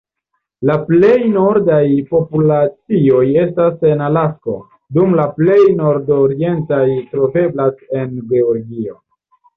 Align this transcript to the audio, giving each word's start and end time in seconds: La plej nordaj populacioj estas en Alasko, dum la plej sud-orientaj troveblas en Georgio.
La 0.67 0.75
plej 0.85 1.11
nordaj 1.33 1.81
populacioj 2.13 3.21
estas 3.43 3.85
en 3.91 4.01
Alasko, 4.07 4.55
dum 4.99 5.13
la 5.21 5.27
plej 5.37 5.61
sud-orientaj 5.69 6.83
troveblas 7.13 7.87
en 8.01 8.17
Georgio. 8.33 8.99